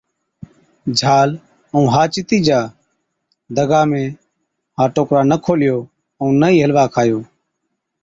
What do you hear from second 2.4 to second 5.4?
جا۔ پَر دگا ۾ ها ٽوڪرا نہ